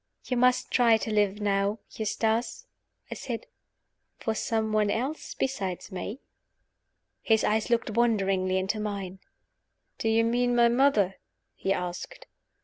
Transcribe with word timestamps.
"You 0.25 0.35
must 0.35 0.71
try 0.71 0.97
to 0.97 1.11
live 1.13 1.39
now, 1.41 1.77
Eustace," 1.91 2.65
I 3.11 3.13
said, 3.13 3.45
"for 4.17 4.33
some 4.33 4.73
one 4.73 4.89
else 4.89 5.35
besides 5.35 5.91
me." 5.91 6.21
His 7.21 7.43
eyes 7.43 7.69
looked 7.69 7.91
wonderingly 7.91 8.57
into 8.57 8.79
mine. 8.79 9.19
"Do 9.99 10.09
you 10.09 10.23
mean 10.23 10.55
my 10.55 10.69
mother?" 10.69 11.19
he 11.53 11.71
asked. 11.71 12.25